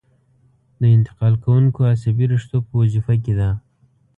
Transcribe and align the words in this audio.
د 0.81 0.83
انتقال 0.97 1.33
کوونکو 1.43 1.79
عصبي 1.93 2.25
رشتو 2.33 2.57
په 2.67 2.73
وظیفه 2.81 3.13
کې 3.23 3.33
ده. 3.39 3.49